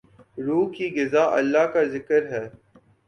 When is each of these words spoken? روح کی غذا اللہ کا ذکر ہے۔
روح 0.37 0.65
کی 0.75 0.85
غذا 0.95 1.23
اللہ 1.37 1.65
کا 1.73 1.83
ذکر 1.93 2.21
ہے۔ 2.31 2.45